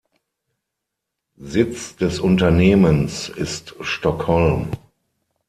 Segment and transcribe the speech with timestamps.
[1.37, 4.69] Sitz des Unternehmens ist Stockholm.